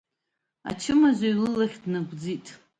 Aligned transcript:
Ачымазаҩ 0.69 1.33
лылахь 1.39 1.77
днагәӡит. 1.83 2.47